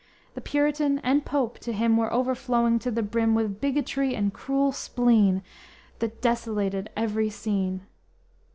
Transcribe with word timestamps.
The 0.33 0.41
Puritan 0.41 0.97
and 1.03 1.23
Pope 1.23 1.59
to 1.59 1.71
him 1.71 1.95
Were 1.95 2.11
overflowing 2.11 2.79
to 2.79 2.89
the 2.89 3.03
brim 3.03 3.35
With 3.35 3.61
bigotry 3.61 4.15
and 4.15 4.33
cruel 4.33 4.71
spleen 4.71 5.43
That 5.99 6.23
desolated 6.23 6.89
every 6.97 7.29
scene. 7.29 7.81